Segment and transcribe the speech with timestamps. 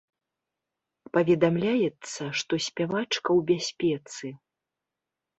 [1.17, 3.07] Паведамляецца, што спявачка
[3.37, 4.27] ў бяспецы.